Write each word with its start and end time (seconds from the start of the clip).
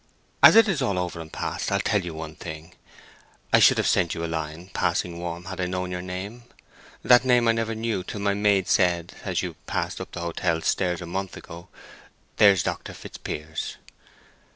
As 0.41 0.55
it 0.55 0.67
is 0.67 0.81
all 0.81 0.97
over 0.97 1.19
and 1.19 1.31
past 1.31 1.71
I'll 1.71 1.79
tell 1.79 2.01
you 2.03 2.15
one 2.15 2.33
thing: 2.33 2.73
I 3.53 3.59
should 3.59 3.77
have 3.77 3.85
sent 3.85 4.15
you 4.15 4.25
a 4.25 4.25
line 4.25 4.71
passing 4.73 5.19
warm 5.19 5.45
had 5.45 5.61
I 5.61 5.67
known 5.67 5.91
your 5.91 6.01
name. 6.01 6.45
That 7.03 7.23
name 7.23 7.47
I 7.47 7.51
never 7.51 7.75
knew 7.75 8.01
till 8.03 8.19
my 8.19 8.33
maid 8.33 8.67
said, 8.67 9.13
as 9.23 9.43
you 9.43 9.53
passed 9.67 10.01
up 10.01 10.13
the 10.13 10.21
hotel 10.21 10.59
stairs 10.61 11.01
a 11.03 11.05
month 11.05 11.37
ago, 11.37 11.67
'There's 12.37 12.63
Dr. 12.63 12.93
Fitzpiers. 12.95 13.77